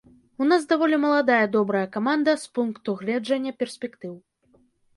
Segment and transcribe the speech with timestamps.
[0.45, 4.13] У нас даволі маладая, добрая каманда з пункту гледжання перспектыў.